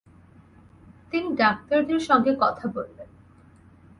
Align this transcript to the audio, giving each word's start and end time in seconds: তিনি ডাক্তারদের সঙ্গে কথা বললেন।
তিনি 1.11 1.29
ডাক্তারদের 1.35 1.99
সঙ্গে 1.99 2.31
কথা 2.39 2.65
বললেন। 2.67 3.09